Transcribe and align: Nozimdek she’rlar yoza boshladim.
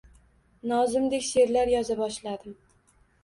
Nozimdek 0.71 1.27
she’rlar 1.27 1.71
yoza 1.73 1.99
boshladim. 2.01 2.57